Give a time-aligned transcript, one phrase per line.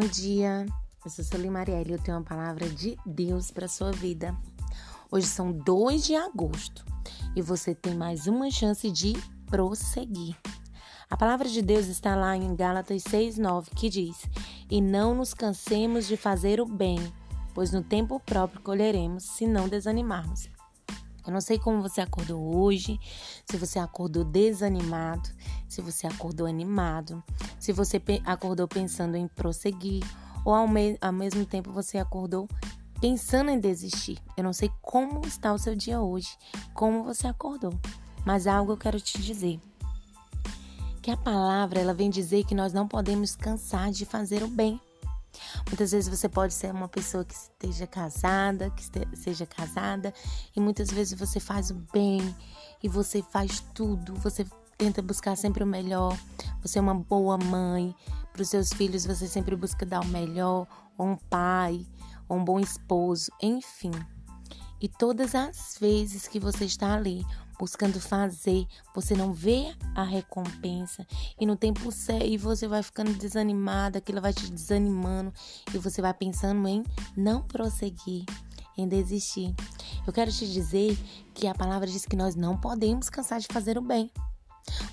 [0.00, 0.66] dia,
[1.04, 4.36] eu sou Sueli Marielle e eu tenho uma palavra de Deus para sua vida.
[5.10, 6.84] Hoje são 2 de agosto
[7.36, 9.12] e você tem mais uma chance de
[9.46, 10.36] prosseguir.
[11.10, 14.24] A palavra de Deus está lá em Gálatas 6:9, que diz:
[14.70, 16.98] "E não nos cansemos de fazer o bem,
[17.54, 20.53] pois no tempo próprio colheremos, se não desanimarmos."
[21.26, 23.00] Eu não sei como você acordou hoje,
[23.46, 25.28] se você acordou desanimado,
[25.68, 27.22] se você acordou animado,
[27.58, 30.04] se você acordou pensando em prosseguir,
[30.44, 32.46] ou ao, me ao mesmo tempo você acordou
[33.00, 34.18] pensando em desistir.
[34.36, 36.36] Eu não sei como está o seu dia hoje,
[36.72, 37.72] como você acordou,
[38.24, 39.60] mas algo eu quero te dizer.
[41.00, 44.80] Que a palavra ela vem dizer que nós não podemos cansar de fazer o bem.
[45.66, 48.84] Muitas vezes você pode ser uma pessoa que esteja casada, que
[49.16, 50.12] seja casada,
[50.54, 52.34] e muitas vezes você faz o bem
[52.82, 56.16] e você faz tudo, você tenta buscar sempre o melhor.
[56.62, 57.94] Você é uma boa mãe,
[58.32, 60.66] para os seus filhos você sempre busca dar o melhor,
[60.98, 61.86] ou um pai,
[62.28, 63.92] ou um bom esposo, enfim.
[64.84, 67.24] E todas as vezes que você está ali
[67.58, 71.06] buscando fazer, você não vê a recompensa
[71.40, 75.32] e no tempo certo e você vai ficando desanimada, aquilo vai te desanimando
[75.72, 76.84] e você vai pensando em
[77.16, 78.26] não prosseguir,
[78.76, 79.54] em desistir.
[80.06, 80.98] Eu quero te dizer
[81.32, 84.12] que a palavra diz que nós não podemos cansar de fazer o bem.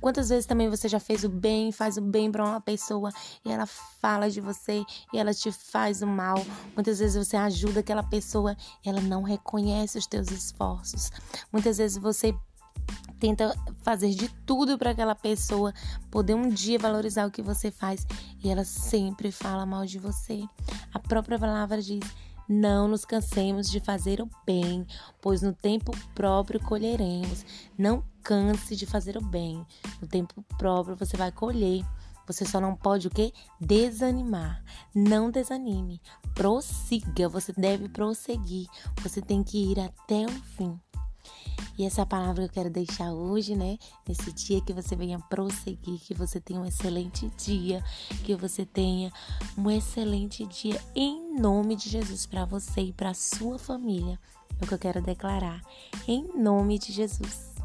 [0.00, 3.10] Quantas vezes também você já fez o bem, faz o bem para uma pessoa
[3.44, 6.36] e ela fala de você e ela te faz o mal?
[6.74, 11.10] Muitas vezes você ajuda aquela pessoa ela não reconhece os teus esforços.
[11.52, 12.34] Muitas vezes você
[13.18, 15.74] tenta fazer de tudo para aquela pessoa
[16.10, 18.06] poder um dia valorizar o que você faz
[18.42, 20.42] e ela sempre fala mal de você.
[20.94, 22.04] A própria palavra diz:
[22.48, 24.86] não nos cansemos de fazer o bem,
[25.20, 27.44] pois no tempo próprio colheremos.
[27.76, 29.66] Não canse de fazer o bem.
[30.00, 31.84] No tempo próprio você vai colher.
[32.26, 33.32] Você só não pode o quê?
[33.60, 34.62] Desanimar.
[34.94, 36.00] Não desanime.
[36.34, 37.28] Prossiga.
[37.28, 38.66] Você deve prosseguir.
[39.02, 40.78] Você tem que ir até o fim.
[41.78, 43.78] E essa palavra eu quero deixar hoje, né?
[44.06, 47.84] Nesse dia que você venha prosseguir, que você tenha um excelente dia,
[48.24, 49.12] que você tenha
[49.56, 54.18] um excelente dia em nome de Jesus para você e para sua família.
[54.60, 55.62] É o que eu quero declarar.
[56.06, 57.57] Em nome de Jesus.